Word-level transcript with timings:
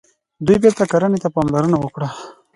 دوی 0.45 0.57
بیرته 0.63 0.83
کرنې 0.91 1.19
ته 1.23 1.29
پاملرنه 1.35 1.77
وکړه. 1.79 2.09